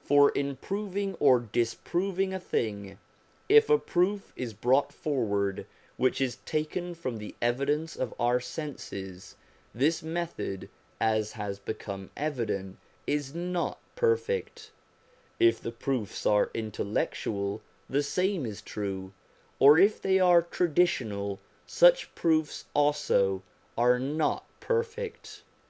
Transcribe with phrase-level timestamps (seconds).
[0.00, 2.98] For, in proving or disproving a thing,
[3.46, 5.66] if a proof is brought forward
[5.98, 9.36] which is taken from the evidence of our senses,
[9.74, 14.70] this method, as has become evident, is not perfect;
[15.38, 19.12] if the proofs are intellectual the same is true,
[19.58, 23.42] or if they are traditional such proofs also
[23.76, 25.42] are not perfect.